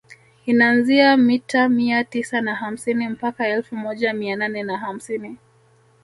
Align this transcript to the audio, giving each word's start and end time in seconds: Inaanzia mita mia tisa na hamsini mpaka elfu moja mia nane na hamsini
Inaanzia 0.45 1.17
mita 1.17 1.69
mia 1.69 2.03
tisa 2.03 2.41
na 2.41 2.55
hamsini 2.55 3.07
mpaka 3.09 3.47
elfu 3.47 3.75
moja 3.75 4.13
mia 4.13 4.35
nane 4.35 4.63
na 4.63 4.77
hamsini 4.77 5.37